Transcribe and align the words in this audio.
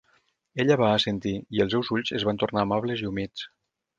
Ella 0.63 0.77
va 0.81 0.87
assentir 0.93 1.33
i 1.57 1.61
els 1.67 1.75
seus 1.77 1.93
ulls 1.97 2.13
es 2.21 2.27
van 2.31 2.41
tornar 2.45 2.65
amables 2.65 3.05
i 3.07 3.13
humits. 3.13 3.47